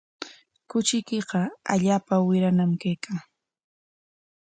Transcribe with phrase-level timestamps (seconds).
[0.69, 1.39] Kuchiykiqa
[1.71, 3.17] allaapa wirañam kaykan.